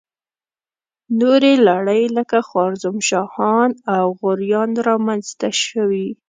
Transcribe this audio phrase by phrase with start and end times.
[1.19, 6.07] نورې لړۍ لکه خوارزم شاهان او غوریان را منځته شوې.